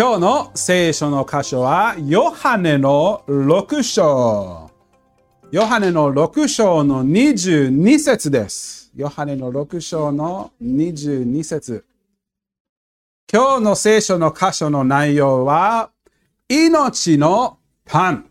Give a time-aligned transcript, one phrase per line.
[0.00, 4.70] 今日の聖書の箇所は、ヨハネの6章。
[5.50, 8.92] ヨハネの6章の22節です。
[8.94, 11.84] ヨハネの6章の22節
[13.28, 15.90] 今日の聖書の箇所の内容は、
[16.48, 18.30] 命のパン。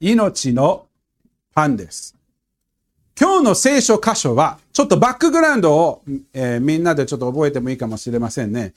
[0.00, 0.86] 命の
[1.54, 2.14] パンです。
[3.18, 6.02] 今日の聖書箇所は、ちょっとバックグラウンドを、
[6.34, 8.74] えーみんなでちょっと覚えてもいいかもしれませんね。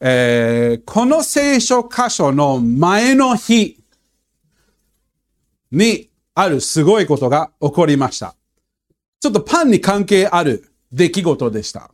[0.00, 3.82] えーこの聖書箇所の前の日
[5.72, 8.36] にあるすごいことが起こりました。
[9.20, 11.90] ちょっとパンに関係ある出来事でした。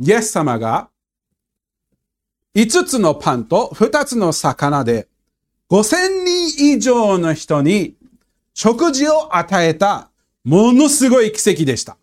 [0.00, 0.88] イエス様が
[2.54, 5.08] 5つのパンと2つの魚で
[5.70, 7.96] 5000人以上の人に
[8.54, 10.10] 食事を与えた
[10.44, 11.96] ものすごい奇跡でした。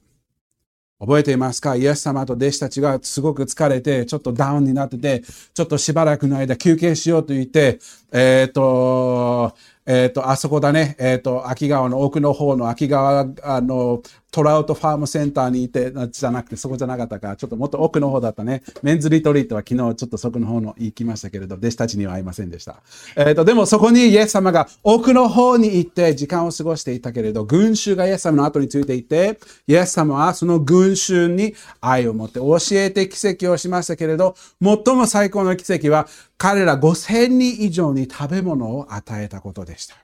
[1.02, 1.76] 覚えていますか？
[1.76, 7.80] イエス様と弟子たちがすごく疲れて、ちょっとダウンになってて、ちょっとしばらくの間休憩しようと言って、
[8.12, 9.56] えっ、と、
[9.88, 13.26] えっ、と、あそこだね、えっ、と、秋川の奥の方の秋川、
[13.62, 18.64] の、トラウトファームセンターにいて、じゃなくて、そこじゃなかったか、ちょっともっと奥の方だったね。
[18.82, 22.82] メンズリトリートは昨日ちょっとそこの方の行きましたけれど、弟子たちには会いませんでした。
[23.18, 29.38] えっ、と、でもそこにイエス様が奥の方に行って時間を過ごしていたけれど、群衆がイエス様の後についていて、
[29.68, 39.96] イエス様はその群衆に愛を持って教えて奇跡をしましたけれど、最も最高の奇跡は、彼ら5000人以上に食べ物を与えたことでした。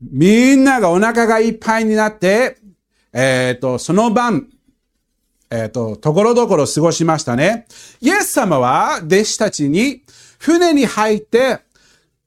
[0.00, 2.58] みんながお腹がいっぱいになって、
[3.18, 4.46] えっ、と、その晩、
[5.48, 7.66] えっ、と、ところどころ過ごしましたね。
[8.02, 10.02] イエス様は弟子たちに
[10.38, 11.60] 船に入って、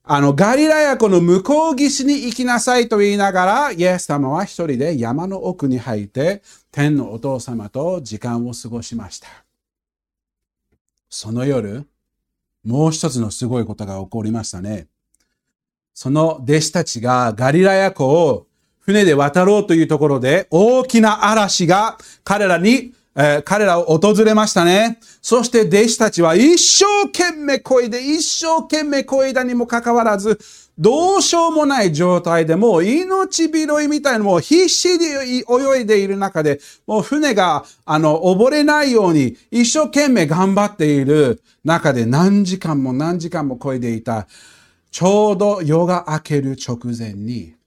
[0.01, 6.41] あの、ガリラヤ湖の向こう岸に行きなさいと言いながら、イエス様は一人で山の奥に入って、
[6.71, 9.27] 天のお父様と時間を過ごしました。
[11.07, 11.85] その夜、
[12.63, 14.87] もう一つのすごいことが起こりましたね。
[15.93, 18.48] その弟子たちがガリラヤ湖を
[18.89, 24.97] 船で渡ろうというところで大きな嵐が彼らに、えー彼らを訪れましたね。
[25.21, 30.39] そして弟子たちは一生懸命漕いで一生懸命漕いだにもかかわらず
[30.77, 35.05] どうしようもない状態でもう命拾いみたいなもう必死で
[35.47, 44.27] 泳いでいる中でもう船があの溺れないように一生懸命頑張っている中で何時間も何時間も漕いでいた
[44.89, 47.58] ちょうど夜が明ける直前に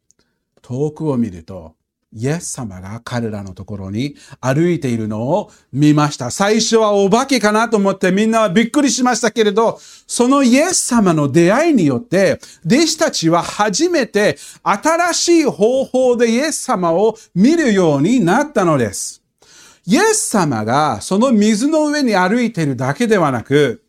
[0.63, 1.75] 遠くを見ると、
[2.15, 6.31] イエス様が彼らのところに歩いているのを見ました。
[6.31, 19.23] 最初はお化けかなと思ってみんなはびっくりしましたけれど、そのイエス様の出会いによって、弟子たちは初めて新しい方法でイエス様を見るようになったのです。
[19.87, 23.82] イエス様がその水の上に歩いているだけではなく、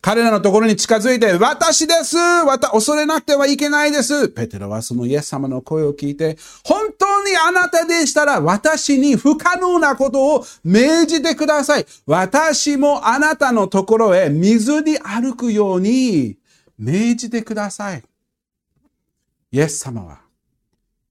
[0.00, 11.86] 彼らのところに近づいて、私ですわた恐れなくてはいけないですペテロはそのイエス様の声を聞いて、本当にあなたでしたら私に不可能なことを命じてください。
[12.06, 16.36] 私もあなたのところへ水に歩くように
[16.78, 18.02] 命じてください。
[19.52, 20.20] イエス様は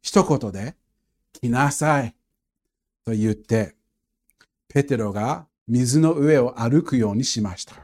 [0.01, 0.75] 一言で、
[1.41, 2.15] 来なさい
[3.03, 3.75] と言って、
[4.67, 7.75] ペテロが水の上を歩くようにしました。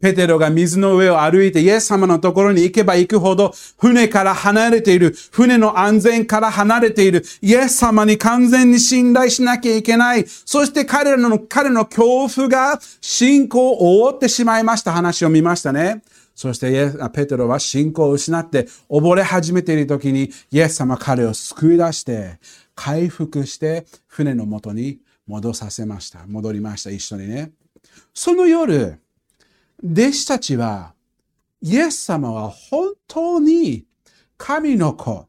[0.00, 10.24] ペテロが水の上を歩いてイエス様のところに行けば行くほど船から離れている、船の安全から離れている、イエス様に完全に信頼しなきゃいけない。
[10.26, 16.02] そして彼らの、彼の恐怖が信仰を覆ってしまいました話を見ましたね。
[16.36, 22.38] そしてイエスペテロは信仰を失って溺れ始めている時にイエス様彼を救い出して
[22.76, 26.20] 回復して船の元に戻させました。
[26.28, 26.90] 戻りました。
[26.90, 27.50] 一緒にね。
[28.14, 29.00] その夜、
[29.82, 30.94] 弟子たちは、
[31.60, 33.84] イエス様は本当に
[34.36, 35.26] 神の子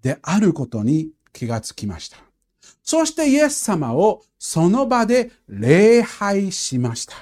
[0.00, 2.18] であることに気がつきました。
[2.82, 7.14] そしてイエス様をその場で礼拝しました。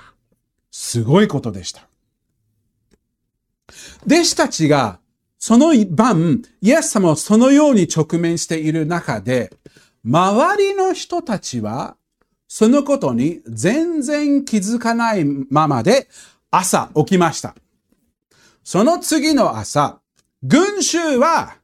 [0.71, 1.89] すごいことでした。
[4.05, 5.01] 弟子たちが
[5.39, 9.53] その晩、イエス様をそのように直面している中で、
[10.05, 11.97] 周りの人たちは
[12.49, 16.09] そのことに全然気づかないままで
[16.51, 17.55] 朝起きました。
[18.63, 20.01] その次の朝、
[20.43, 21.55] 群衆は、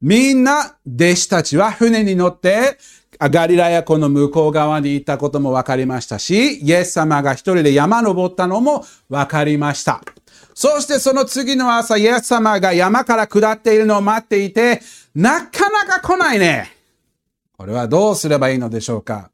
[0.00, 2.76] みんな弟子たちは船に乗って
[3.18, 10.02] ガリラヤ湖の向こう側に行ったことも分かりましたし、イエス様が一人で山登ったのも分かりました。
[10.54, 14.82] そしてその次の朝、イエス様が山から下っているのを待っていて、
[15.14, 16.70] なかなか来ないね。
[17.56, 19.30] これはどうすればいいのでしょうか？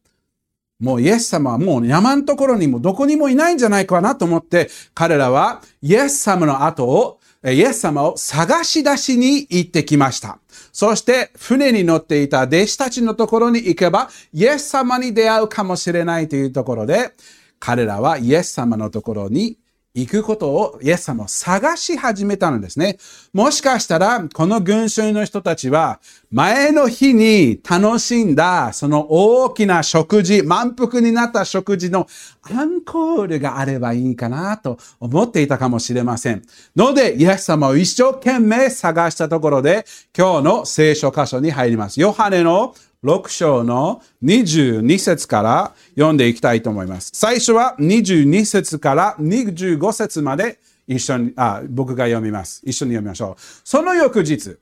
[0.82, 10.38] もうイエス様はもう山のところにもどこにもいないんじゃないかなと思って、彼らはイエス様の後をイエス様を探し出しに行ってきました。
[10.73, 17.12] そして船に乗っていた弟子たちのところに行けば、イエス様に出会うかもしれないというところで、
[17.61, 19.58] 彼らはイエス様のところに
[19.94, 22.97] 行くことをイエス様を探し始めたのですね。
[23.35, 26.00] もしかしたら、この群衆の人たちは、
[26.31, 32.06] 前の日に楽しんだ、その大きな食事、満腹になった食事の
[32.43, 36.43] アンコールがあればいいかなと思っていたかもしれません。
[36.75, 39.85] ので、イエス様を一生懸命探したところで、
[40.17, 42.00] 今日の聖書箇所に入ります。
[42.00, 47.10] ヨハネの6章の22節から読んでいきたいと思います。
[47.12, 52.62] 最初は22節から25節まで一緒に、あ、僕が読みます。
[52.64, 53.43] 一緒に読みましょう。
[53.64, 54.56] その翌日、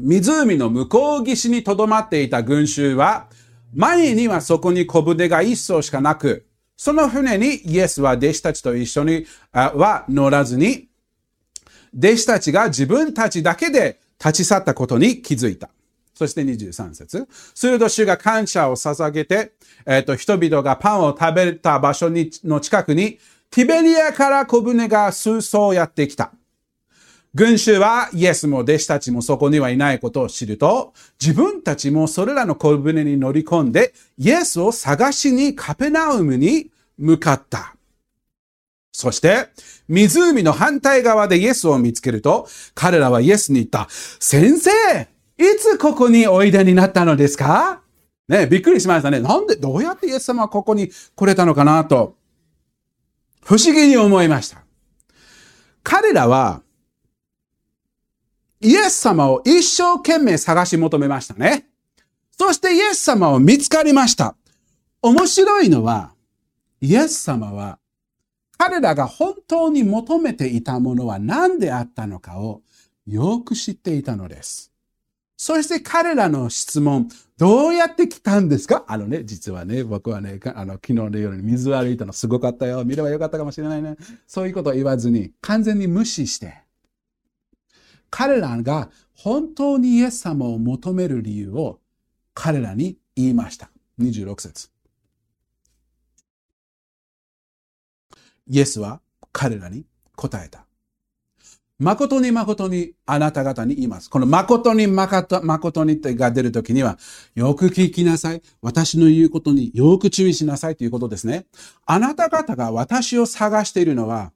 [0.00, 3.28] 湖の向こう岸に留まっていた群衆は、
[3.74, 6.46] 前にはそこに小舟が一艘しかなく、
[6.76, 10.88] その船にイエスは弟子たちと一緒には乗らずに、
[11.96, 15.70] 弟子たちが自分たちだけで立ち去ったことに気づいた。
[16.20, 19.54] そして23節すると主が感謝を捧げて、
[19.86, 23.18] えっ、ー、と、人々がパンを食べた場所にの近くに、
[23.50, 26.32] ティベリアから小舟が数艘やってきた。
[27.34, 37.74] 群衆はイエスも弟子たちもそこにはいないことを知ると、自分たちもそれらの小舟に乗り込んで、イエスを探しにカペナウムに向かった。
[38.92, 39.48] そして、
[39.88, 43.88] 湖の反対側でイエスを見つけると、彼らはイエスに言った。
[43.88, 44.70] 先生
[45.40, 47.80] いつここにおいでになったのですか？
[48.28, 49.20] ね、びっくりしましたね。
[49.20, 52.14] なんで、どうやってイエス様はここに来れたのかなと、
[53.42, 54.62] 不思議に思いました。
[55.82, 56.60] 彼らは、
[58.60, 61.66] イエス様を一生懸命探し求めましたね。
[62.38, 64.36] そしてイエス様を見つかりました。
[65.00, 66.12] 面白いのは、
[66.82, 67.78] イエス様は、
[68.58, 72.60] 彼らが本当に求めていたものは何であったのかを
[73.06, 74.69] よく知っていたのです。
[75.42, 77.08] そして彼らの質問、
[77.38, 78.84] どうやって来たんですか？
[78.86, 82.84] あのね、実はね、僕はね、あの、昨日の夜に水を歩いたのすごかったよ。
[82.84, 83.96] 見ればよかったかもしれないね。
[84.26, 86.58] そういうことを言わずに、完全に無視して、
[88.10, 91.80] 彼らが本当にイエス様を求める理由を
[92.34, 93.70] 彼らに言いました。
[93.98, 94.68] 26節。
[98.46, 99.00] イエスは
[99.32, 100.66] 彼らに答えた。
[101.80, 104.10] 誠に誠にあなた方に言います。
[104.10, 106.98] この誠に誠誠にが出るときには、
[107.34, 108.42] よく聞きなさい。
[108.60, 111.46] 私の言うことによく注意しなさいということですね。
[111.86, 114.32] あなた方が私を探しているのは、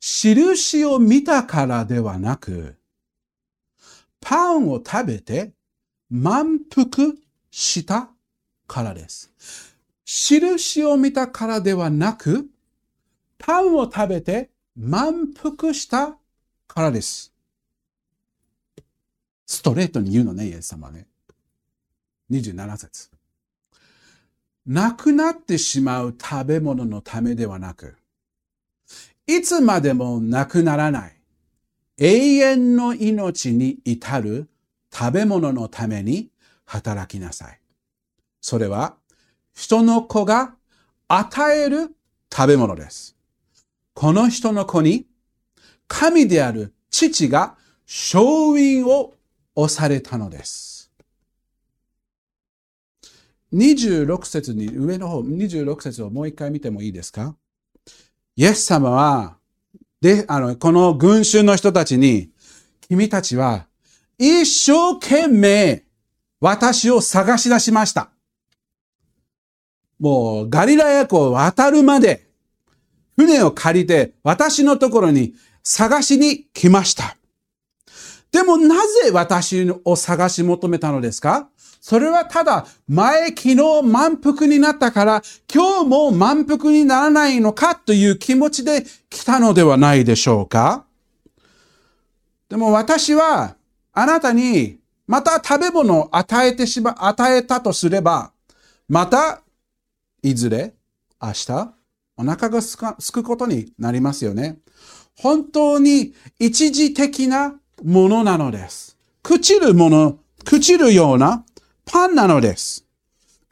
[0.00, 2.76] 印を見たからではなく、
[4.20, 5.52] パンを食べて
[6.08, 7.12] 満腹
[7.50, 8.08] した
[8.68, 9.32] からです。
[10.04, 12.46] 印を見たからではなく、
[13.36, 16.18] パンを食べて満腹した
[16.74, 17.32] からです。
[19.46, 21.06] ストレートに言うのね、イエス様ね。
[22.32, 23.10] 27節
[24.66, 27.94] なくなってしまう食べ物のためではなく、
[29.28, 31.16] いつまでもなくならない
[31.98, 34.48] 永遠の命に至る
[34.92, 36.30] 食べ物のために
[36.64, 37.60] 働きなさい。
[38.40, 38.96] それは
[39.54, 40.56] 人の子が
[41.06, 41.94] 与える
[42.34, 43.16] 食べ物です。
[43.92, 45.06] この人の子に
[45.86, 49.14] 神である父が勝因を
[49.54, 50.90] 押されたのです。
[53.52, 57.36] 26節に、上の方、26節をもう一回見てもいいですか？
[58.36, 59.36] イエス様は、
[60.00, 62.30] で、あの、この群衆の人たちに、
[62.88, 63.66] 君たちは
[64.18, 65.84] 一生懸命
[66.40, 68.10] 私を探し出しました。
[69.98, 72.28] もうガリラヤ湖を渡るまで
[73.16, 75.34] 船を借りて私のところに
[75.64, 77.16] 探しに来ました。
[78.30, 81.48] でもなぜ私を探し求めたのですか？
[81.80, 87.74] それはただ前昨日満腹になったから今日も満腹にならないのか？
[87.76, 90.84] という気持ちで来たのではないでしょうか？
[92.48, 93.56] でも私は
[93.92, 98.32] あなたにまた食べ物を与えてしま、与えたとすれば、
[98.88, 99.42] また
[100.22, 100.74] いずれ
[101.22, 101.74] 明日
[102.16, 102.76] お腹がす
[103.12, 104.58] くことになりますよね。
[105.18, 108.96] 本当に一時的なものなのです。
[109.22, 111.44] 朽ちるもの、朽ちるような
[111.86, 112.84] パンなのです。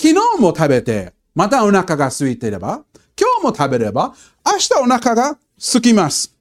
[0.01, 2.85] 昨日も食べて、またお腹が空いていれば、
[3.19, 4.15] 今日も食べれば、
[4.45, 6.35] 明日お腹が空きます。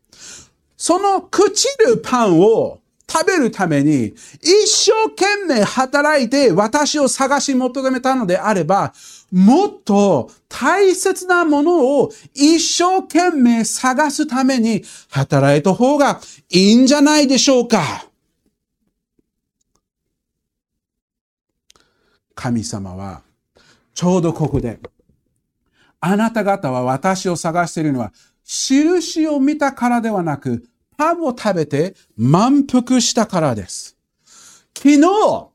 [0.76, 4.08] その朽ちるパンを食べるために、
[4.42, 8.94] 一生懸命働いて私を探し求めたのであれば、
[9.32, 16.20] もっと大切なものを一生懸命探すために働いた方が
[16.50, 18.08] いいんじゃないでしょうか。
[22.36, 23.22] 神様は、
[23.94, 24.80] ちょうどここで、
[26.00, 28.12] あなた方は私を探しているのは、
[28.44, 33.96] 印を見たからではなく、パンを食べて満腹したからです。
[34.76, 35.52] 昨日、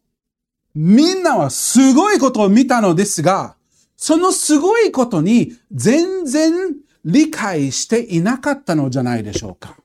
[0.75, 3.56] みんなはすごいことを見たのですが、
[3.97, 9.77] そのすごいことに全然理解していなかったのじゃないでしょうか。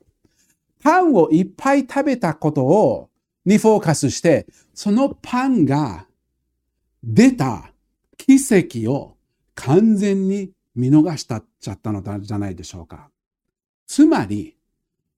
[0.82, 3.10] パンをいっぱい食べたことを、
[3.46, 6.08] にフォーカスして、そのパンが
[7.04, 7.72] 出た
[8.18, 9.16] 奇跡を
[9.56, 13.10] 完全に見逃したっちゃったのじゃないでしょうか。
[13.88, 14.58] つまり、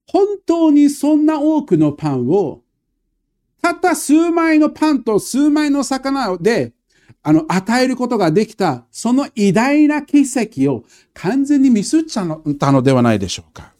[0.06, 2.62] 本当にそんな多くのパンを、
[3.62, 6.74] たった数枚のパンと数枚の魚で、
[7.26, 13.72] あの、与えることができた、その偉大な奇跡を完全にミスっちゃったのではないでしょうか。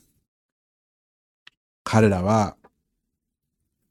[1.85, 2.57] 彼らは、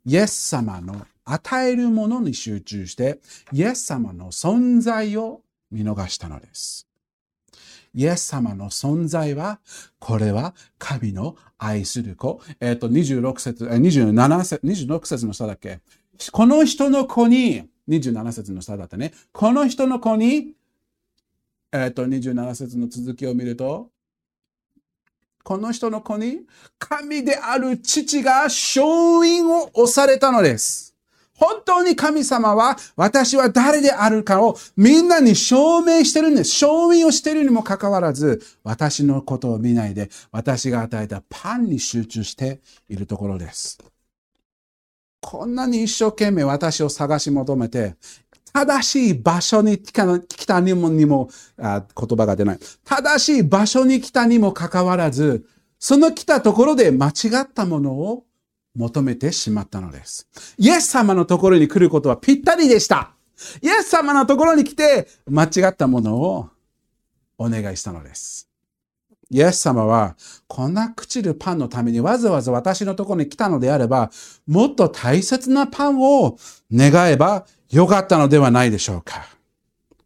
[0.05, 3.19] イエス様の与えるものに集中して、
[3.51, 6.87] イエス様の存在を見逃したのです。
[7.93, 9.59] イエス様の存在は、
[9.99, 12.41] これは神の愛する子。
[12.59, 15.79] えっ、と、26節、27節、26節の下だっけ
[16.31, 19.13] この人の子に、27節の下だったね。
[19.31, 20.53] この人の子に、
[21.71, 23.89] えっ、と、27節の続きを見ると、
[25.43, 26.41] この人の子に、
[26.79, 30.93] 神である父が勝因を押されたのです。
[31.35, 36.51] 本当に神様は私は誰であるかをみんなに証明してるんです。
[36.51, 43.92] 証明をしてるにもかかわらず、私のことを見ないで、私が与えたパンに集中しているところです。
[45.23, 47.95] こんなに一生懸命私を探し求めて、
[48.53, 52.59] 正しい場所に来たにも、にもあ言葉が出ない。
[52.83, 55.45] 正しい場所に来たにもかかわらず、
[55.79, 57.11] その来たところで間違
[57.41, 58.25] ったものを
[58.75, 60.27] 求めてしまったのです。
[60.57, 63.13] イエス様のところに来ることはぴったりでした。
[63.61, 66.49] イエス様のところに来て間違ったものを
[67.37, 68.52] お願いしたのです。
[69.33, 70.15] イエス様は、
[70.47, 74.11] こんな朽ちるパンのためにわざわざ私のところに来たのであれば、
[74.45, 76.37] もっと大切なパンを
[76.71, 79.25] 願えばよかったのではないでしょうか。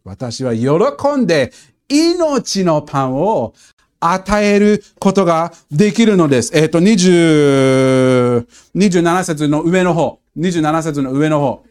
[0.06, 0.70] 私は喜
[1.18, 1.52] んで
[1.90, 3.54] 命のパンを
[4.00, 6.58] 与えることができるのです。
[6.58, 10.22] えっ、と、20 27節の上の方。
[10.38, 11.66] 27節の上の方。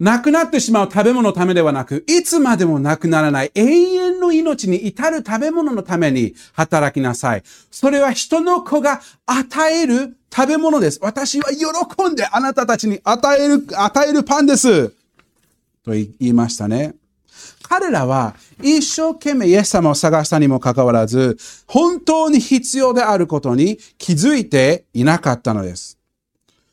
[0.00, 7.42] なくなってしまう食べ物のためではなく、いつまでもなくならない永遠の命に至る食べ物のために働きなさい。
[7.70, 10.98] それは人の子が与える食べ物です。
[11.02, 14.88] 私は喜んであなたたちに与える、与えるパンです。
[15.84, 16.94] と言いましたね。
[17.62, 25.99] 彼らは一生懸命イエス様を探したにもかかわらず、本当に必要であることに気づいていなかったのです。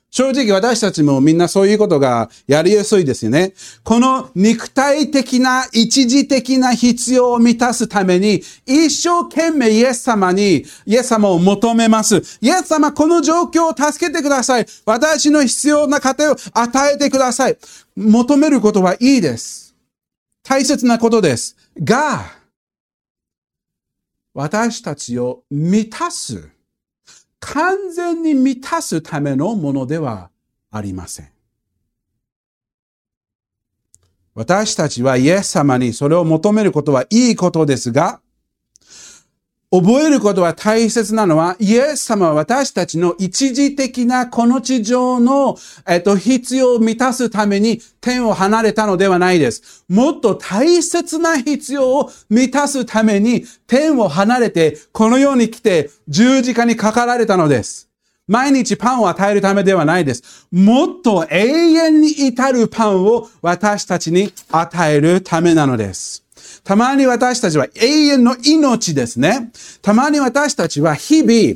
[0.09, 3.53] 正直私たちもみんなそういうことがやりやすいですよね。
[3.83, 12.39] この肉体的な一時的な必要を満たすために一生懸命イエス様にイエス様を求めます。
[12.41, 14.65] イエス様この状況を助けてください。
[14.85, 17.57] 私の必要な糧を与えてください。
[17.95, 19.75] 求めることはいいです。
[20.41, 21.57] 大切なことです。
[21.83, 22.37] が、
[24.33, 26.56] 私たちを満たす。
[27.39, 30.29] 完全に満たすためのものでは
[30.71, 31.29] ありません。
[34.33, 38.21] 私たちはイエス様にそれを求めることはいいことですが、
[39.69, 49.83] 覚えることは大切なのは、イエス様は私たちの一時的なこの地上の、えっと、必要を満たすために天を離れたのではないです。
[49.89, 57.89] もっと大切な必要を満たすために天を離れてこの世に来て十字架にかかられたのです。
[58.25, 60.47] 毎日パンを与えるためではないです。
[60.49, 66.26] もっと永遠に至るパンを私たちに与えるためなのです。
[66.67, 69.51] たまに私たちは永遠の命ですね。
[69.81, 71.55] たまに私たちは日々、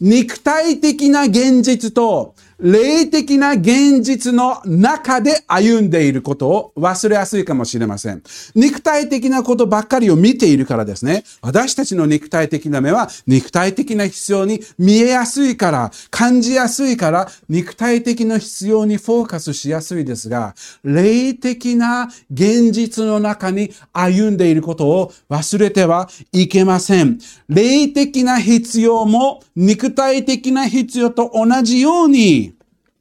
[0.00, 8.22] 肉体的な現実と霊的な現実の中で歩んでいることを忘れやすいかもしれません。
[8.54, 11.24] 肉体的なことばっかりを見ているからですね。
[11.42, 27.18] 私たちの肉体的な目は肉体的な必要に見えやすいから、感じやすいから、肉体的な必要にフォーカスしやすいですが、霊的な現実の中に歩んでいることを忘れてはいけません。
[27.48, 32.55] 霊的な必要も肉体的な必要と同じように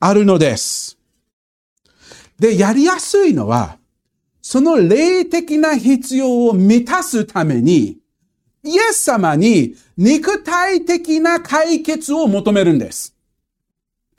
[0.08, 1.00] あるのです。
[2.38, 3.80] で、やりやすいのは、
[4.40, 7.98] その霊的な必要を満たすために、
[8.64, 13.16] イエス様に肉体的な解決を求めるんです。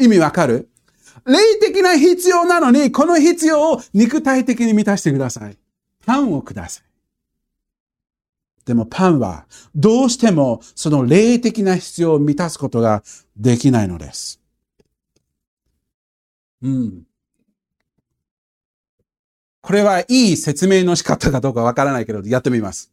[0.00, 0.68] 意味わかる？
[1.24, 5.56] 霊的な必要なのに、この必要を肉体的に満たしてください。
[6.04, 6.84] パンをください。
[8.64, 13.04] でもパンはどうしてもその霊的な必要を満たすことが
[13.36, 14.40] できないのです。
[16.62, 17.02] うん。
[19.60, 22.92] これはいい説明の仕方かどうかわからないけど、やってみます。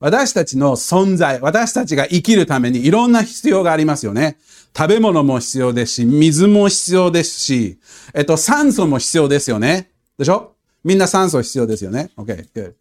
[0.00, 4.38] 私たちの存在、私たちが生きるためにいろんな必要がありますよね。
[4.76, 7.80] 食べ物も必要ですし、水も必要ですし、
[8.14, 9.90] えっと、酸素も必要ですよね。
[10.16, 10.54] でしょ？
[10.84, 12.10] みんな酸素必要ですよね。
[12.16, 12.74] OK, good.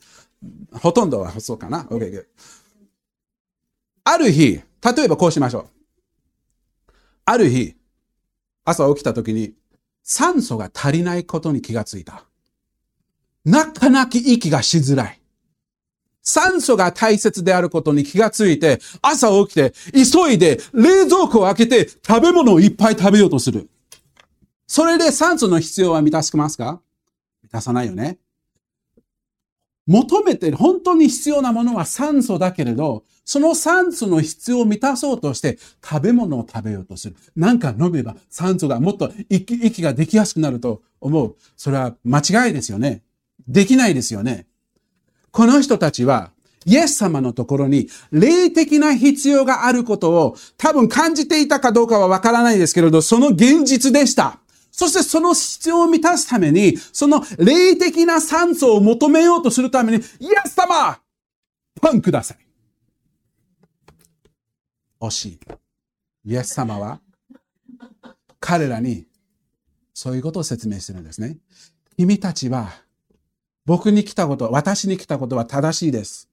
[0.74, 2.26] ほとんどはそうかな？OK, good.
[4.04, 5.62] ある日、例えばこうしましょ
[6.90, 6.94] う。
[7.26, 7.76] ある日、
[8.64, 9.54] 朝起きた時に、
[10.10, 12.24] 酸素が足りないことに気がついた。
[13.44, 15.20] なかなか息がしづらい。
[16.22, 23.70] 酸素が大切であることに気がついて、朝起きて、急いで冷蔵庫を開けて食べ物をいっぱい食べようとする。
[24.66, 26.82] それで酸素の必要は満たしますか？
[27.44, 28.18] 満たさないよね。
[29.88, 37.16] 求めてる、本当に必要なものは酸素だけれど、その酸素の必要を満たそうとして食べ物を食べようとする。
[37.36, 41.36] なんか飲めば酸素がもっと息息ができやすくなると思う。
[41.58, 43.04] それは間違いですよね。
[43.46, 44.48] できないですよね。
[45.32, 46.32] この人たちは、
[46.66, 54.40] イエス様のところに霊的な必要があることを多分感じていたかどうかはわからないですけれど、その現実でした。
[54.72, 60.04] そしてその必要を満たすために、その霊的な酸素を求めようとするために、イエ
[60.46, 60.98] ス様
[61.82, 62.47] パンください。
[65.00, 65.40] 惜しい。
[66.26, 67.02] イエス様は
[68.40, 69.08] 彼らに
[69.94, 71.38] そういうことを説明してるんですね。
[71.98, 72.72] 君たちは
[73.66, 76.30] 僕に来たこと、私に来たことは正しいです。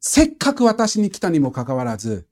[0.00, 2.26] せっかく私に来たにもかかわらず、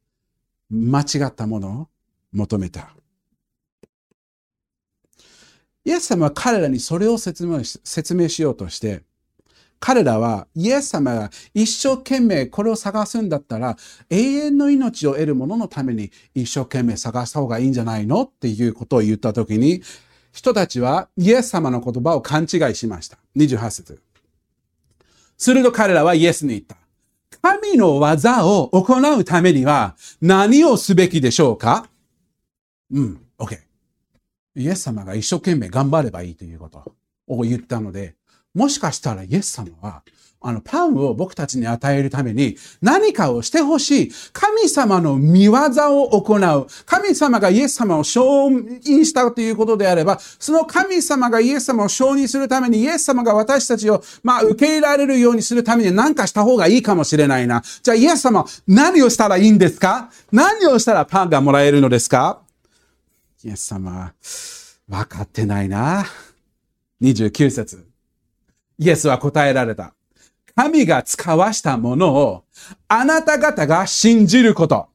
[0.71, 1.89] 間違ったものを
[2.33, 2.95] 求めた。
[5.85, 9.03] イエス様は彼らにそれを説明しようとして、
[9.81, 13.77] 彼らはイエス様が一生懸命これを探すんだったら
[14.09, 19.83] 永遠の命を得るもののために一生懸命探した方がいいんじゃないのっていうことを言ったときに
[20.33, 23.19] 人たちはイエス様の言葉を勘違いしました。
[23.37, 24.03] 28節
[25.37, 26.77] すると彼らはイエスに言った。
[27.43, 31.89] 神の技を行うためには何をすべきでしょうか？
[32.91, 33.59] うん、OK。
[34.57, 36.95] イエス様が一生懸命頑張ればいいということ
[37.27, 38.15] を言ったので、
[38.55, 40.03] もしかしたらイエス様は
[40.47, 44.13] あの、パンを僕たちに与えるために何かをしてほしい。
[44.35, 45.55] 神様の見業
[46.03, 46.67] を行う。
[46.85, 57.63] 神様がイエス様を承認したということであれば、その神様がイエス様を承認するために、イエス様が私たちを、まあ、受け入れられるようにするために何かした方がいいかもしれないな。
[57.83, 60.11] じゃあ、イエス様、何をしたらいいんですか？
[60.31, 62.43] 何をしたらパンがもらえるのですか？
[63.43, 64.13] イエス様、
[64.87, 66.05] 分かってないな。
[67.01, 67.94] 29節。
[68.79, 69.95] イエスは答えられた。
[70.57, 72.45] 神が使わしたものを
[72.89, 74.87] あなた方が信じること。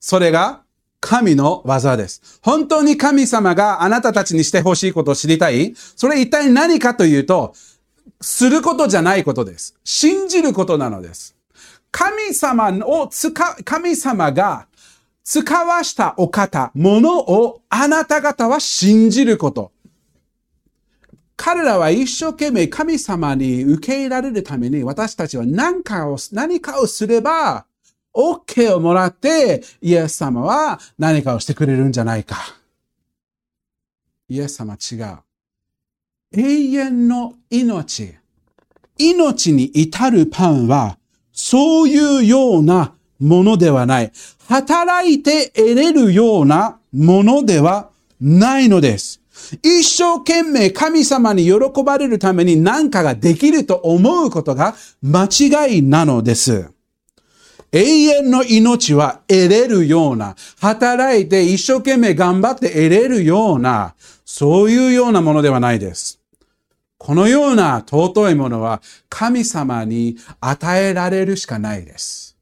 [0.00, 0.62] それが
[1.00, 2.40] 神の技です。
[2.42, 5.74] 本当に神様があなたたちにしてほしいことを知りたい？
[5.76, 7.54] それ一体何かというと、
[8.20, 9.76] することじゃないことです。
[9.84, 11.36] 信じることなのです。
[11.92, 14.66] 神様を使、神様が
[15.22, 19.70] 使わしたお方、ものをあなた方は信じること。
[21.46, 27.66] 彼らは一生懸命神様に受け入れられるために私たちは何かを、何かをすれば、
[28.12, 32.36] OK をもらって、イエス様は何かをしてくれるんじゃないか。
[34.28, 35.18] イエス様違う。
[36.32, 38.16] 永遠の命。
[38.98, 40.98] 命に至るパンは、
[41.32, 44.10] そういうようなものではない。
[44.48, 49.20] 働いて得れるようなものではないのです。
[49.62, 56.70] 一生懸命神様に喜ばれるために何かができると思うことが間違いなのです。
[57.72, 66.20] 永遠の命は得れるような、働いて一生懸命頑張って得れるような、そういうようなものではないです。
[66.98, 72.36] このような尊いものは神様に与えられるしかないです。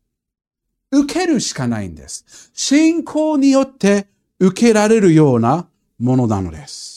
[0.93, 2.51] 受けるしかないんです。
[2.55, 4.07] 信仰によって
[4.39, 5.67] 受けられるような
[5.99, 6.94] ものなのです。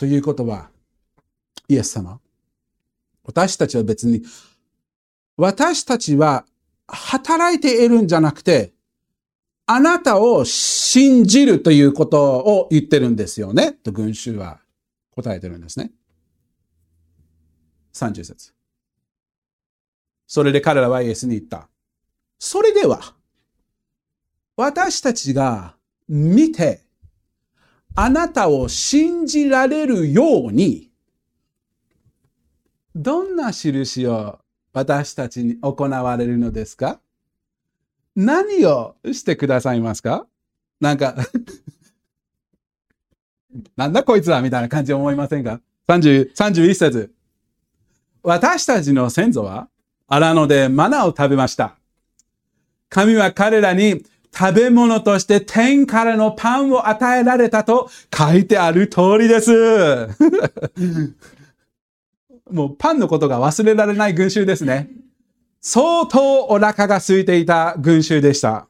[0.00, 0.70] ということは、
[1.68, 2.20] イエス様、
[3.22, 4.22] 私たちは別に、
[5.36, 6.46] 私たちは
[6.88, 8.72] 働いているんじゃなくて、
[9.66, 13.72] あなたを信じるということを言ってるんですよね。
[13.72, 14.60] と群衆は
[15.10, 15.92] 答えてるんですね。
[17.92, 18.54] 30節。
[20.26, 21.68] それで彼らはイエスに言った。
[22.38, 23.02] それでは、
[24.56, 25.76] 私たちが
[26.08, 26.86] 見て、
[28.02, 30.88] あなたを信じられるように、
[32.94, 34.38] どんな印を
[34.72, 36.98] 私たちに行われるのですか？
[38.16, 40.26] 何をしてくださいますか？
[40.80, 41.14] なんか
[43.76, 47.12] なんだこいつはみたいな感じ思いませんか ?30、31節。
[48.22, 49.68] 私たちの先祖は
[50.06, 51.76] 荒野でマナを食べました。
[52.88, 54.02] 神は彼らに
[54.36, 60.08] 食べ物として天からのパンを与えられたと書いてある通りです。
[62.50, 64.90] もうパンのことが忘れられない群衆ですね。
[65.60, 68.66] 相当お腹が空いていた群衆でした。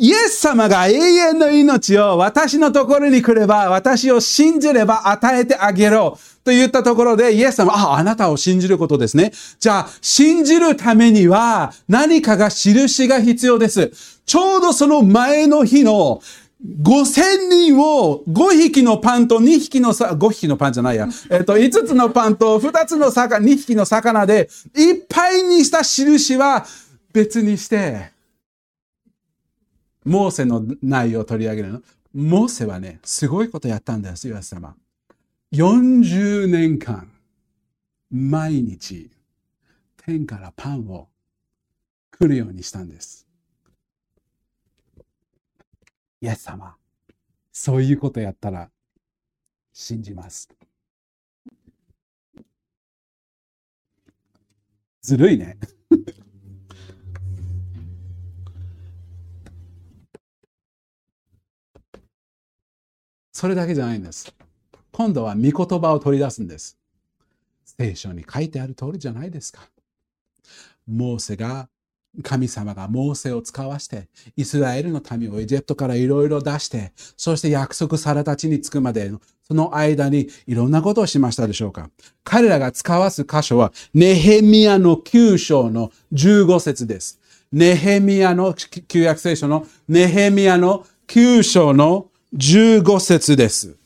[0.00, 6.16] イエス様が永遠の命を私のところに来れば、私を信じれば与えてあげろ。
[6.44, 9.32] と言ったところで、イエス様、あ、あなたを信じることですね。
[9.58, 13.90] じゃあ、信じるためには何かが印が必要です。
[14.28, 16.20] ちょうどその前の日の
[16.82, 21.08] 5000人を5匹のパンと2匹のさ、5匹のパンじゃないや。
[21.30, 26.66] えっと、5つのパンと2つの魚、2匹の魚でいっぱいにした印は
[27.14, 28.10] 別にして、
[30.04, 31.82] モーセの内容を取り上げるの。
[32.12, 34.74] モーセはね、すごいことやったんです、イエス様。
[35.52, 37.10] 40年間、
[38.10, 39.10] 毎日、
[40.04, 41.08] 天からパンを
[42.10, 43.27] 来るようにしたんです。
[46.20, 46.76] イエス様、
[47.52, 48.70] そういうことやったら
[49.72, 50.48] 信じます。
[55.00, 55.56] ずるいね。
[63.32, 64.34] それだけじゃないんです。
[64.90, 66.76] 今度は御言葉を取り出すんです。
[67.64, 69.70] 聖書に書いてある通りじゃないですか。
[70.88, 71.68] モーセが
[72.22, 81.90] 神様がモーセを使わして、イスラエルの民をエジプトからいろいろ出して、そして約束された地に着くまでの、その間にいろんなことをしましたでしょうか。
[82.24, 87.20] 彼らが使わす箇所は、ネヘミヤの9章の15節です。
[87.52, 93.76] ネヘミヤの旧約聖書のネヘミヤの9章の15節です。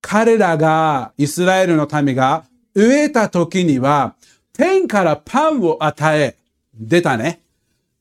[0.00, 4.14] 彼らが、イスラエルの民が植えた時には、
[4.52, 6.36] 天からパンを与え、
[6.78, 7.40] 出たね。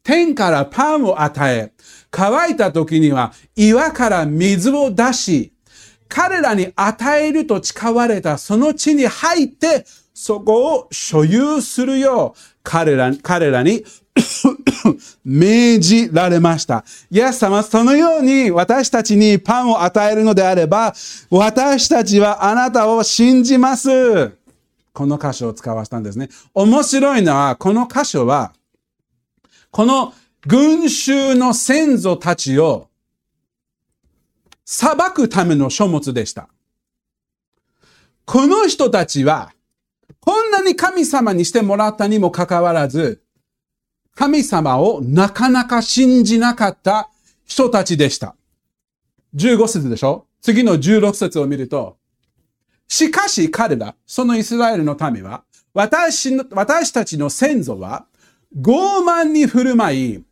[0.04, 1.74] 天からパンを与え、
[2.12, 5.52] 乾いた時には岩から水を出し、
[6.08, 13.84] 彼らに与えると誓われたその地に入って、そこを所有するよう、彼ら彼らに
[15.24, 16.84] 命じられました。
[17.12, 20.94] イエス様、そのように私たちにパンを与えるのであれば、
[21.30, 24.32] 私たちはあなたを信じます。
[24.94, 26.30] この箇所を使わせたんですね。
[26.54, 28.54] 面白いのは、この箇所は、
[29.78, 30.16] この
[30.48, 32.90] 群衆の先祖たちを
[34.66, 36.50] 裁くための書物でした。
[38.26, 39.54] この人たちは、
[40.20, 43.22] こんなに神様にしてもらったにもかかわらず、
[44.16, 47.12] 神様をなかなか信じなかった
[47.46, 48.36] 人たちでした。
[49.36, 50.26] 15節でしょ？
[50.42, 51.98] 次の16節を見ると、
[52.88, 55.44] しかし彼ら、そのイスラエルの民は、
[55.76, 58.08] 私の私たちの先祖は、
[58.60, 60.24] 傲慢に振る舞い、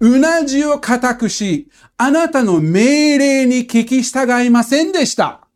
[0.00, 5.46] うなじを固くし、あなたの命令に聞き従いませんでした。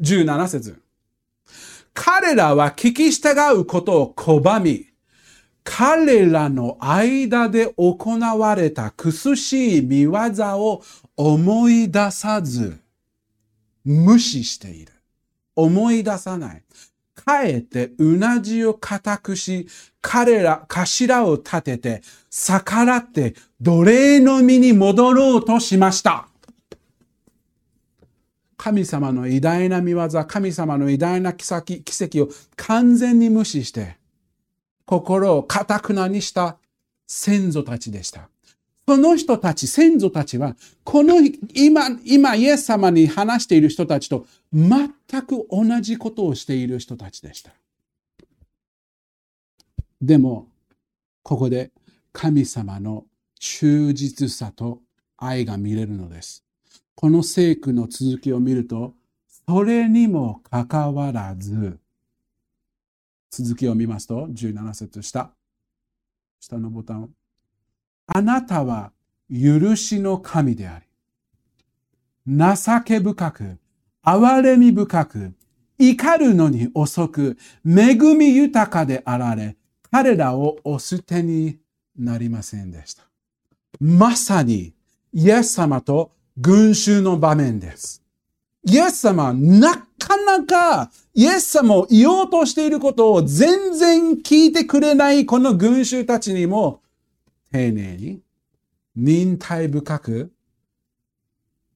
[0.00, 0.82] 17節
[1.94, 4.86] 彼らは聞き従うことを拒み、
[5.62, 10.12] 彼らの間で行われた苦しい見業
[10.58, 10.82] を
[11.16, 12.78] 思い出さず、
[13.84, 14.92] 無視している。
[15.54, 16.62] 思い出さない。
[17.26, 19.66] かえてうなじを固くし、
[20.00, 26.28] 彼ら、頭を立てて、逆らって奴隷の身に戻ろうとしました。
[28.56, 31.82] 神様の偉大な見業、神様の偉大な奇跡
[32.22, 33.96] を完全に無視して、
[34.84, 36.58] 心をかたくなにした
[37.08, 38.28] 先祖たちでした。
[38.88, 41.16] その人たち、先祖たちは、この
[41.54, 44.88] 今、今、イエス様に話している人たちと全
[45.26, 47.50] く同じことをしている人たちでした。
[50.00, 50.46] でも、
[51.24, 51.72] ここで
[52.12, 53.04] 神様の
[53.40, 54.80] 忠実さと
[55.16, 56.44] 愛が見れるのです。
[56.94, 58.94] この聖句の続きを見ると、
[59.48, 61.80] それにもかかわらず、
[63.32, 65.32] 続きを見ますと、17節下、
[66.38, 67.10] 下のボタンを。
[68.06, 68.92] あなたは
[69.30, 70.86] 許しの神であり、
[72.26, 73.58] 情け深く、
[74.04, 75.34] 憐れみ深く、
[75.78, 79.56] 怒るのに遅く、恵み豊かであられ、
[79.90, 81.58] 彼らをお捨てに
[81.96, 83.04] なりませんでした。
[83.80, 84.74] まさに、
[85.12, 88.02] イエス様と群衆の場面です。
[88.68, 96.82] イエス様なかなかイエス様を言おうとしていることを全然聞いてくれないこの群衆たちにも
[97.56, 98.20] 丁寧に、
[98.94, 100.32] 忍耐深く、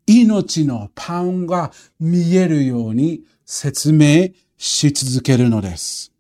[0.06, 6.12] 命のパンが見えるように説明し続けるのです。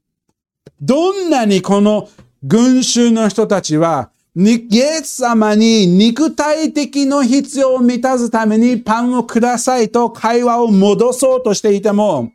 [0.80, 2.08] どんなにこの
[2.42, 12.32] 群衆の人たちは、イエス様に肉体的の必要を満たすためにパンをくださいと会話を戻そうとしていても、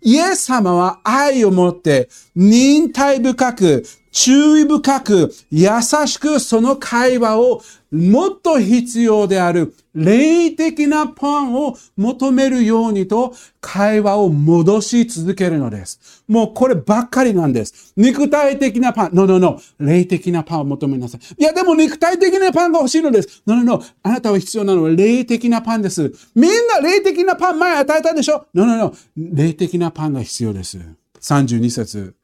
[0.00, 5.68] イエス様は愛を持って忍耐深く注意深く、優
[6.06, 16.24] しくその会話をもっと必要である霊的なパンを求めるようにと会話を戻し続けるのです。
[16.26, 17.92] もうこればっかりなんです。
[17.96, 19.10] 肉体的なパン。
[19.12, 19.60] no, no, no.
[19.78, 21.20] 霊的なパンを求めなさい。
[21.38, 23.42] いや、でも肉体的なパンが欲しいのです。
[23.46, 23.82] no, no, no.
[24.02, 26.12] あなたは必要なのは霊的なパンです。
[26.34, 28.94] みんな霊的なパン前与えたでしょ ?no, no, no.
[29.16, 30.78] 霊的なパンが必要です。
[31.20, 32.21] 32節。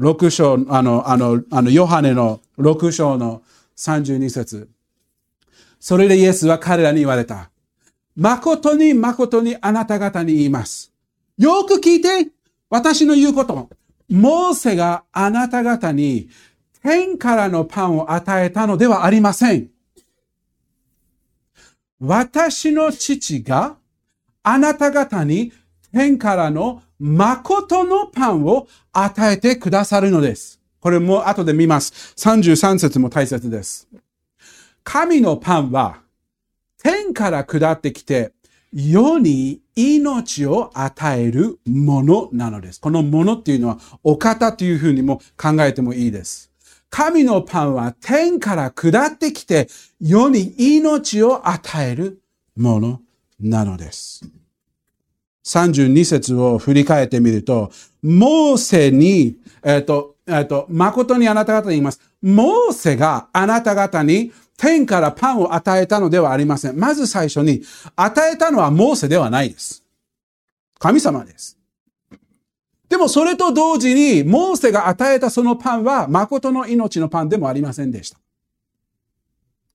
[0.00, 3.42] 6章、あの、あの、あの、ヨハネの6章の
[3.76, 4.70] 32節
[5.78, 7.50] それでイエスは彼らに言われた。
[8.16, 10.90] 誠に誠にあなた方に言います。
[11.36, 12.30] よく聞いて、
[12.70, 13.68] 私の言うこと。
[14.08, 16.28] モーセがあなた方に
[16.82, 19.68] 天からのパンを与えたのではありません。
[22.00, 23.76] 私の父が
[24.42, 25.52] あなた方に
[25.92, 30.60] 天からの誠のパンを与えてくださるのです。
[30.80, 32.14] これも後で見ます。
[32.16, 33.88] 33節も大切です。
[34.84, 36.02] 神のパンは
[36.82, 38.32] 天から下ってきて
[38.72, 42.80] 世に命を与えるものなのです。
[42.80, 46.50] このものっていうのはお方というふうにも考えてもいいです。
[46.90, 49.68] 神のパンは天から下ってきて
[50.00, 52.20] 世に命を与える
[52.56, 53.00] もの
[53.40, 54.39] なのです。
[55.50, 62.00] 32節を振り返ってみると、モーセに、えっ、ー、と、えっ、ー、と、誠にあなた方に言います。
[62.22, 66.78] モーセがあなた方に天からパンを与えたのではありません。
[66.78, 67.62] まず最初に、
[67.96, 69.82] 与えたのはモーセではないです。
[70.78, 71.58] 神様です。
[72.88, 78.18] でもそれと同時に、モーセが与えたそのパンは、誠の命のパンでもありませんでした。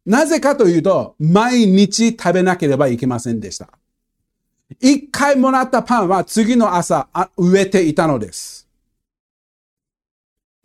[0.06, 3.70] なぜかというと、毎日食べなければいけませんでした。
[4.80, 8.68] 一回もらったパンは次の朝植えていたのです。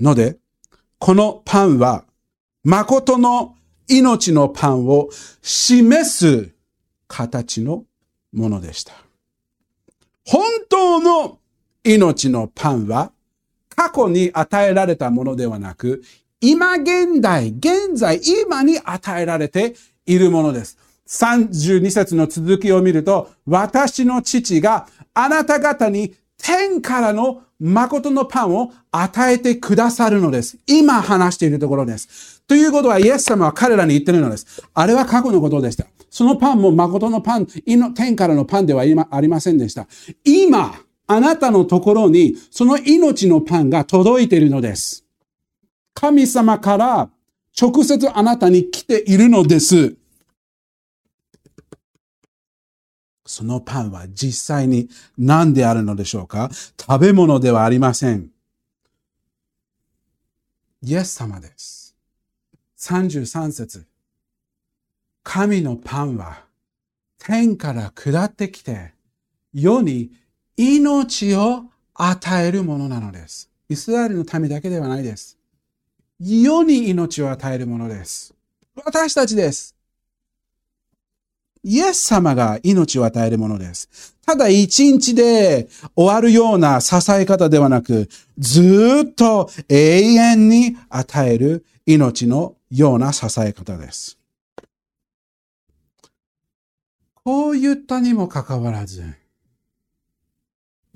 [0.00, 0.38] ので、
[0.98, 2.04] このパンは
[2.64, 3.56] 誠の
[3.88, 5.08] 命のパンを
[5.42, 6.50] 示す
[7.08, 7.84] 形の
[8.32, 8.94] ものでした。
[10.26, 11.38] 本当の
[11.84, 13.12] 命のパンは
[13.68, 16.02] 過去に与えられたものではなく、
[16.40, 19.74] 今現代、現在、今に与えられて
[20.06, 20.78] いるものです。
[21.10, 30.58] 32節の続きを見ると、私の父があなた方に天からの誠のパンを与えてくださるのです。
[30.66, 32.42] 今話しているところです。
[32.46, 34.62] ということは、イエス様は彼らに言ってるのです。
[34.72, 35.86] あれは過去のことでした。
[36.08, 37.46] そのパンも誠のパン、
[37.94, 39.88] 天からのパンではありませんでした。
[40.24, 40.74] 今、
[41.06, 45.04] あなたのところにその命のパンが届いているのです。
[45.92, 47.10] 神様から
[47.60, 49.96] 直接あなたに来ているのです。
[53.30, 56.50] そのパンは実際に何であるのでしょうか？
[56.78, 58.30] 食べ物ではありません。
[60.82, 61.94] イエス様です。
[62.78, 63.86] 33節
[65.22, 66.44] 神のパンは
[67.18, 68.94] 天から下ってきて
[69.52, 70.10] 世に
[70.56, 73.48] 命を与えるものなのです。
[73.68, 75.38] イスラエルの民だけではないです。
[76.18, 78.34] 世に命を与えるものです。
[78.74, 79.76] 私たちです。
[81.62, 84.16] イエス様が命を与えるものです。
[84.24, 94.18] ただ一日で終わるような支え方ではなく、ずっと永遠に与える命のような支え方です。
[97.14, 99.04] こう言ったにもかかわらず、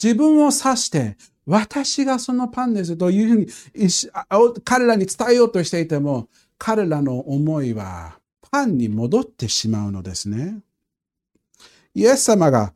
[0.03, 3.47] 自分を指して、私がそのパンですというふうに
[4.65, 8.19] 彼らに伝えようとしていても、彼らの思いは
[8.55, 10.61] パンに戻ってしまうのですね。
[11.93, 12.73] イエス様が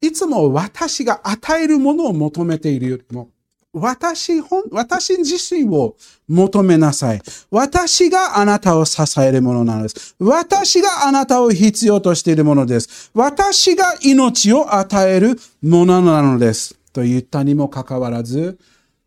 [0.00, 3.30] いつも私が与えるものを求めているよりも、
[3.72, 5.94] 私本、私自身を
[6.26, 7.22] 求めなさい。
[7.52, 10.16] 私があなたを支えるものなのです。
[10.18, 13.12] 私があなたを必要としているものです。
[13.14, 16.74] 私が命を与えるものなのです。
[16.92, 18.58] と言ったにもかかわらず、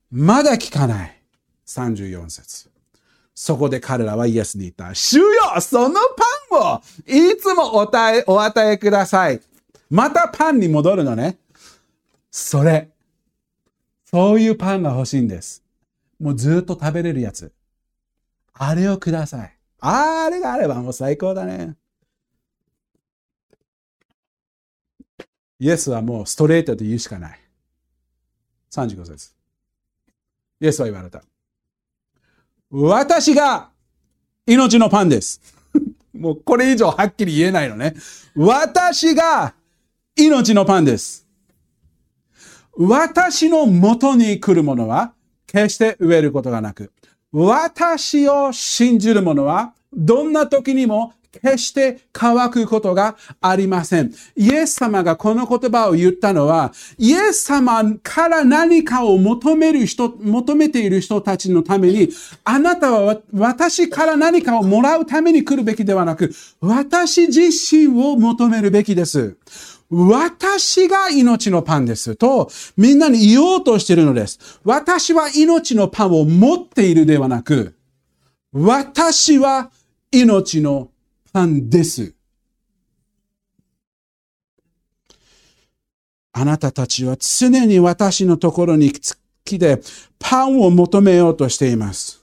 [0.09, 1.21] まだ聞かない。
[1.67, 2.68] 34節。
[3.41, 4.93] そこで彼らはイエスに言った。
[4.93, 5.25] 主よ
[5.61, 5.95] その
[6.51, 9.39] パンをいつもお与えお与えください。
[9.89, 11.37] またパンに戻るのね。
[12.29, 12.89] それ。
[14.03, 15.63] そういうパンが欲しいんです。
[16.19, 17.53] もうずっと食べれるやつ。
[18.55, 19.57] あれをください。
[19.79, 21.77] あれがあればもう最高だね。
[25.59, 27.39] イエスはもうストレートと言うしかない。
[28.69, 29.31] 35節。
[30.59, 31.23] イエスは言われた。
[32.71, 33.69] 私が
[34.45, 35.41] 命のパンです。
[36.13, 37.95] もうこれ以上はっきり言えないのね。
[38.35, 39.53] 私が
[40.15, 41.25] 命のパンです。
[42.77, 45.13] 私の元に来るものは
[45.47, 46.91] 決して植えることがなく、
[47.31, 54.11] 私を信じる者はどんな時にも決して乾くことがありません。
[54.35, 62.09] イエス様がこの言葉を言ったのは、イエス様から何かを求める人、求めている人たちのために、
[62.43, 69.37] あなたは私から何かをもらうために来るべきではなく、私自身を求めるべきです。
[69.91, 74.59] 私が命のパンですと、みんなに言おうとしているのです。
[74.63, 77.75] 私は命のパンを持っているではなく、
[78.51, 79.71] 私は
[80.11, 80.89] 命の
[81.31, 82.13] パンです。
[86.31, 89.81] あなたたちは常に私のところに来て
[90.19, 92.19] パンを求めようとしています。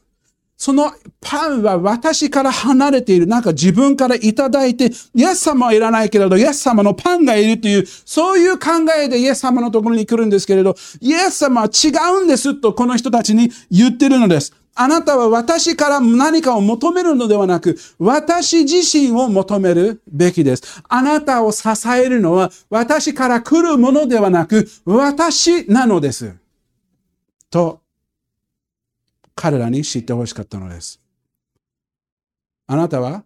[0.56, 0.90] その
[1.20, 3.26] パンは私から離れている。
[3.26, 11.88] なんか自分からいただいて、イエス様はいらないけれど、イエス様のパンがいるという、そういう考えでイエス様のところに来るんですけれど、イエス様は違
[12.20, 14.54] うんですとこの人たちに言ってるのです。
[14.78, 20.82] あなたは私から何かを求めるのではなく、私自身を求めるべきです。
[20.86, 26.34] あなたを支えるのは私から来るものではなく、私なのです。
[27.50, 27.80] と、
[29.34, 31.00] 彼らに知ってほしかったのです。
[32.66, 33.24] あなたは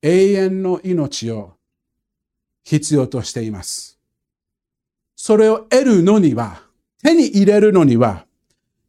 [0.00, 1.54] 永遠の命を
[2.62, 3.98] 必要としています。
[5.16, 6.62] それを得るのには、
[7.02, 8.26] 手に入れるのには、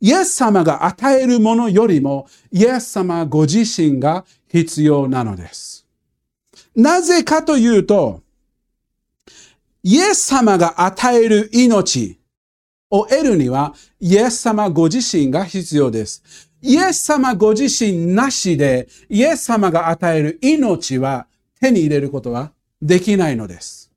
[0.04, 5.88] イエス様が与えるものよりも、イエス様ご自身が必要なのです。
[6.76, 8.22] なぜかというと、
[9.82, 12.20] イエス様が与える命
[12.90, 16.22] を得るには、イエス様ご自身が必要です。
[16.62, 21.28] イエス様ご自身なしで、イエス様が与える命は
[21.62, 23.90] 手に入れることはできないのです。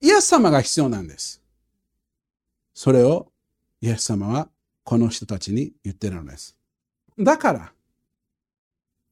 [0.00, 1.42] イエス様が必要なんです。
[2.72, 3.26] それを
[3.82, 4.48] イエス様は
[4.84, 6.56] この人たちに言ってるのです。
[7.18, 7.72] だから、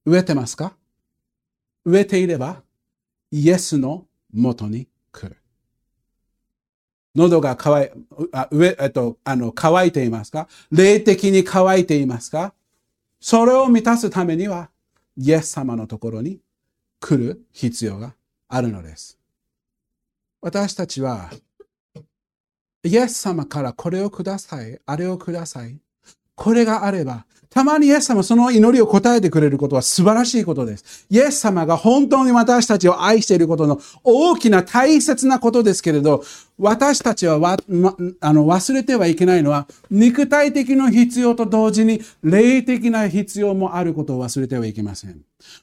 [0.04, 0.76] 植えてますか？
[1.84, 2.62] 植えていれば、
[3.30, 5.36] イエスの元に来る。
[7.14, 7.88] 喉が乾い、
[8.32, 10.48] あ、上、えっと、あの、乾いていますか？
[10.70, 12.54] 霊的に乾いていますか？
[13.20, 14.70] それを満たすためには、
[15.16, 16.40] イエス様のところに
[17.00, 18.14] 来る必要が
[18.48, 19.18] あるのです。
[20.40, 21.30] 私たちは、
[22.84, 25.78] イエス様からこれをください、あれをください。
[26.34, 31.06] これがあれば、たまにイエス様その祈りを答えてくれることは素晴らしいことです。
[31.10, 36.24] イエス様が本当に私たちを愛していることの大きな大切なことですけれど、
[36.58, 45.20] 私たちはわ、ま、あの忘れてはいけないのは、肉体的な必要と同時に霊的な必要もあることを忘れてはいけません。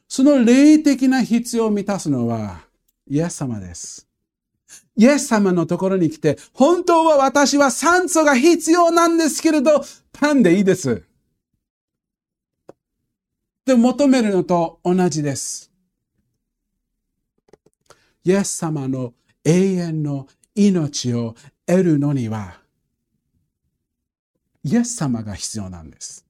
[0.08, 2.60] その霊的な必要を満たすのは、
[3.10, 4.09] イエス様です。
[5.00, 9.82] イエス様のところに来て、本当は私は酸素が必要なんですけれど、
[10.12, 11.06] パンでいいです。
[13.66, 15.72] で、求めるのと同じです。
[18.26, 19.14] イエス様の
[19.46, 21.34] 永遠の命を
[21.66, 22.60] 得るのには、
[24.66, 26.26] イエス様が必要なんです。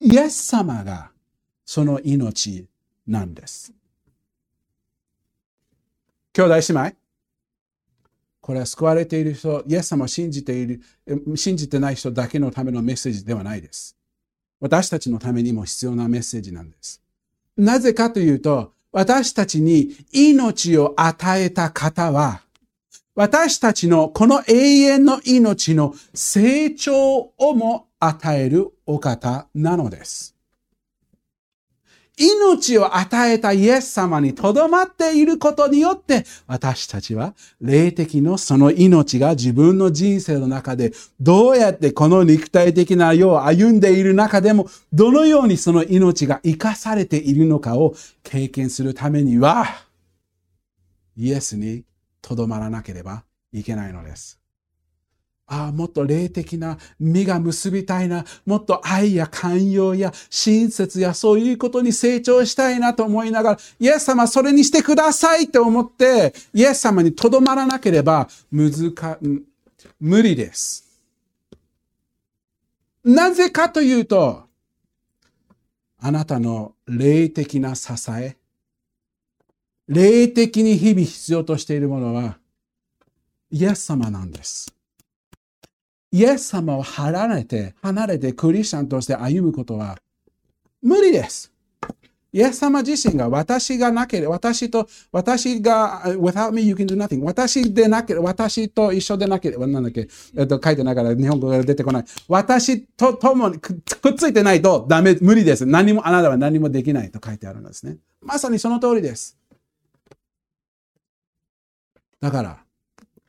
[0.00, 1.12] イエス様が
[1.64, 2.66] その命
[3.06, 3.72] なんです。
[6.36, 6.96] 兄弟姉妹？
[8.42, 10.82] これは救われている人、イエス様を信じている、
[11.34, 13.96] 信じてない人だけのためのメッセージではないです。
[14.60, 17.00] 私たちのためにも必要なメッセージなんです。
[17.56, 22.42] なぜかというと、私たちに命を与えた方は、
[23.14, 30.35] 私たちのこの永遠の命の成長をも与えるお方なのです。
[32.18, 49.66] 命を与えたイエス様にとどまっていることによって、私たちは霊的のその命が自分の人生の中でどうやってこの肉体的な世を歩んでいる中でも、どのようにその命が生かされているのかを経験するためには、
[51.18, 51.84] イエスに
[52.22, 54.40] とどまらなければいけないのです。
[55.48, 69.18] ああ、もっと霊的な実が結びたいな、もっと愛や寛容や親切やそういうことに成長したいなと思いながら、イエス様それにしてくださいって思って、イエス様にとどまらなければ、難か、
[70.00, 70.84] 無理です。
[73.04, 74.42] なぜかというと、
[76.00, 78.36] あなたの霊的な支え、
[79.86, 82.38] 霊的に日々必要としているものは、
[83.48, 84.75] イエス様なんです。
[86.16, 89.98] イエス様を離れて、離れてクリスチャンとして歩むことは
[90.80, 91.52] 無理です。
[92.32, 97.20] イエス様自身が私がなければ、私と、私が、without me you can do nothing。
[97.22, 102.04] 私でなければ、私と一緒でなければ、なんだっけ、えっと、書いてながら日本語が出てこない。
[102.28, 105.66] 私と共にくっついてないとダメ、無理です。
[105.66, 107.98] 何も、あなたは何もできないと書いてあるんですね。
[108.22, 109.36] まさにその通りです。
[112.20, 112.58] だから、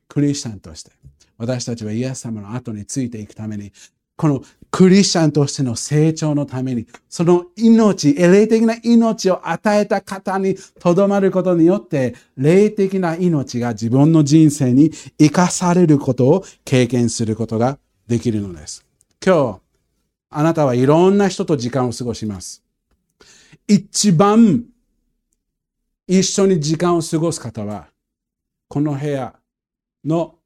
[0.07, 0.91] クリスチャンとして、
[1.37, 3.71] 私たちはイエス様の後についていくために、
[4.15, 17.77] このクリスチャンとしての成長のために、その命、霊的な命を与えた方にとどまることによって、霊的な命が自分の人生に生かされることを経験することが
[18.07, 18.83] できるのです。
[19.23, 19.59] 今日、
[20.31, 22.63] あなたはいろんな人と時間を過ごします。
[23.67, 24.65] 一番
[26.07, 27.87] 一緒に時間を過ごす方は、
[28.67, 29.35] この部屋
[30.03, 30.36] の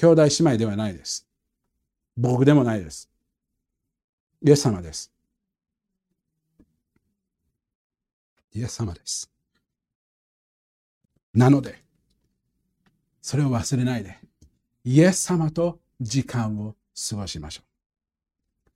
[0.00, 1.26] 兄弟姉妹ではないです。
[2.16, 3.10] 僕でもないです。
[4.42, 5.12] イエス様です。
[8.54, 9.30] イエス様です。
[11.34, 11.82] なので、
[13.20, 14.16] それを忘れないで、
[14.84, 16.74] イエス様と時間を
[17.10, 18.70] 過ごしましょう。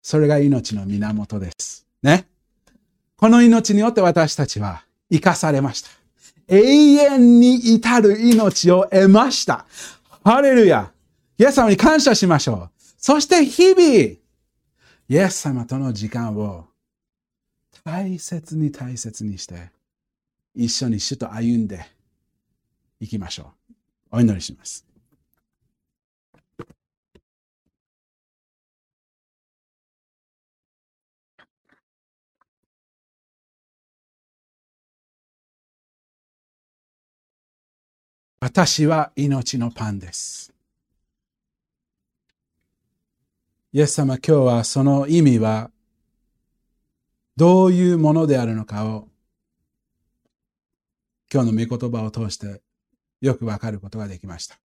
[0.00, 1.86] それが命の源です。
[2.02, 2.26] ね。
[3.16, 5.90] この命によって私たちは生かされました。
[6.48, 9.66] 永遠に至る命を得ました。
[10.24, 10.92] ハレルヤ
[11.38, 12.70] イエス様に感謝しましょう。
[12.98, 14.20] そして日々、イ
[15.08, 16.66] エス様との時間を
[17.84, 19.70] 大切に大切にして、
[20.54, 21.84] 一緒に主と歩んで
[23.00, 24.16] いきましょう。
[24.18, 24.91] お祈りします。
[38.44, 40.52] 私は命のパンです。
[43.72, 45.70] イエス様、今日はその意味は
[47.36, 49.06] どういうものであるのかを
[51.32, 52.60] 今日の御言葉を通して
[53.20, 54.58] よくわかることができました。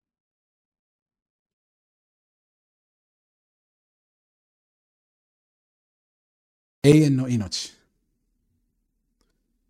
[6.82, 7.78] 永遠の命。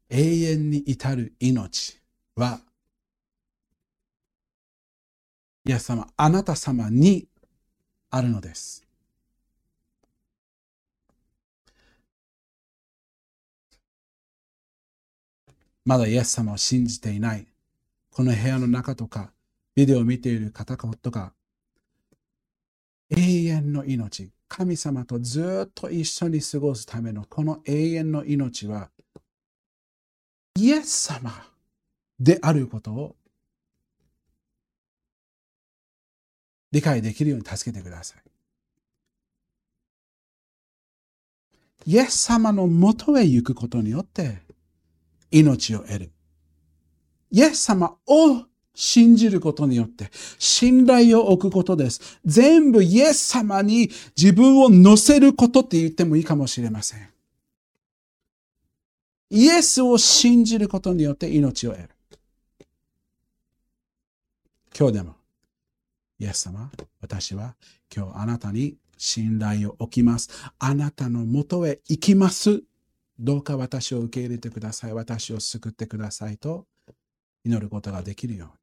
[0.09, 1.99] 永遠に至る命
[2.37, 2.61] は
[5.67, 7.27] イエス様、あなた様に
[8.09, 8.85] あるのです。
[15.83, 17.45] まだイエス様を信じていない、
[18.11, 19.33] この部屋の中とか、
[19.75, 21.33] ビデオを見ている方とか、
[23.09, 28.89] 永遠の命、神様とずっと一緒に過ごすためのこの永遠の命は、
[30.55, 31.31] イエス様
[32.17, 33.15] であることを
[36.71, 38.21] 理解できるように助けてください。
[41.85, 44.41] イエス様のもとへ行くことによって
[45.31, 46.11] 命を得る。
[47.31, 52.19] イエス様を信じることによって信頼を置くことです。
[52.25, 57.09] 全部イエス様に自分を乗せることって言ってもいいかもしれません。
[59.29, 61.89] イエスを信じることによって命を得る。
[64.77, 65.15] 今日でも
[66.19, 67.55] イエス様、私は
[67.95, 70.29] 今日あなたに信頼を置きます。
[70.59, 72.63] あなたのもとへ行きます。
[73.19, 74.93] どうか私を受け入れてください。
[74.93, 76.65] 私を救ってくださいと
[77.43, 78.53] 祈ることができるように。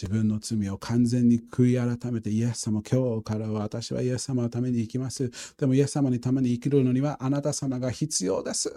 [0.00, 5.30] 自分の罪を完全に悔い改めて、イエス様、今日からは私はイエス様のために生きます。
[5.58, 8.72] でもイエス様にために生きるのにはあなた様が必要です。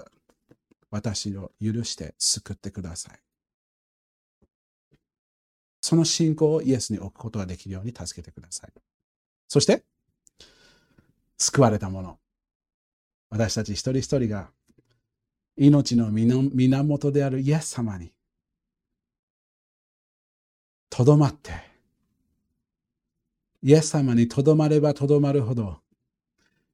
[0.90, 3.33] 私を許して救ってください。
[5.84, 8.72] その信仰をイエスに置くことができるように助けてください。
[9.50, 9.84] そして、
[11.38, 12.18] 救われた者。
[13.30, 14.50] 私たち一人一人が
[15.58, 18.14] 命の源であるイエス様に
[20.90, 21.52] とどまって、
[23.62, 25.80] イエス様にとどまればとどまるほど、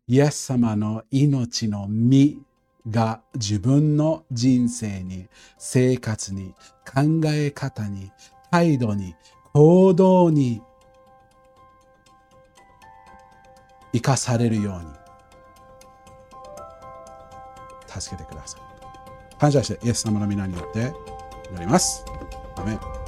[0.06, 2.44] イエス様の命の実
[2.88, 6.54] が自分の人生に、生活に、
[6.86, 8.12] 考え方に、
[8.52, 9.16] 態度に、
[9.54, 10.62] 行動に
[13.94, 14.90] 生かされるように
[17.88, 18.62] 助けてください。
[19.40, 20.94] 感謝してイエス様の皆によって
[21.52, 22.06] 祈ります。
[22.58, 22.99] アメン